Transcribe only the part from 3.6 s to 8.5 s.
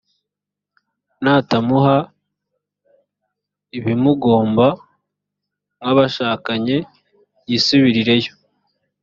ibimugomba nk’abashakanye yisubirireyo